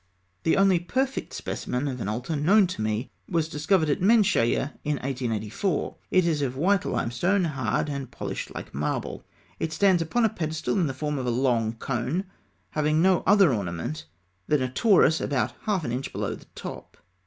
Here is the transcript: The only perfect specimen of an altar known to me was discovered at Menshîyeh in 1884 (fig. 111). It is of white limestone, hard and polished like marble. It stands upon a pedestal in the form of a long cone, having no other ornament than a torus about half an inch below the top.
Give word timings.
The 0.41 0.57
only 0.57 0.79
perfect 0.79 1.31
specimen 1.31 1.87
of 1.87 2.01
an 2.01 2.07
altar 2.07 2.35
known 2.35 2.65
to 2.65 2.81
me 2.81 3.11
was 3.29 3.47
discovered 3.47 3.87
at 3.87 4.01
Menshîyeh 4.01 4.73
in 4.83 4.95
1884 4.95 5.49
(fig. 5.51 5.95
111). 5.95 5.99
It 6.09 6.25
is 6.25 6.41
of 6.41 6.57
white 6.57 6.85
limestone, 6.85 7.43
hard 7.43 7.87
and 7.87 8.09
polished 8.09 8.51
like 8.55 8.73
marble. 8.73 9.23
It 9.59 9.71
stands 9.71 10.01
upon 10.01 10.25
a 10.25 10.29
pedestal 10.29 10.73
in 10.79 10.87
the 10.87 10.95
form 10.95 11.19
of 11.19 11.27
a 11.27 11.29
long 11.29 11.73
cone, 11.73 12.23
having 12.71 12.99
no 13.03 13.21
other 13.27 13.53
ornament 13.53 14.07
than 14.47 14.63
a 14.63 14.69
torus 14.69 15.21
about 15.21 15.53
half 15.65 15.83
an 15.85 15.91
inch 15.91 16.11
below 16.11 16.33
the 16.33 16.45
top. 16.55 16.97